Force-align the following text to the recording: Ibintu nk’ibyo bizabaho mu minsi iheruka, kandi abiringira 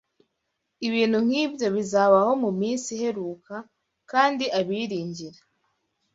Ibintu 0.87 1.17
nk’ibyo 1.25 1.67
bizabaho 1.75 2.31
mu 2.43 2.49
minsi 2.59 2.87
iheruka, 2.95 3.55
kandi 4.11 4.45
abiringira 4.59 5.39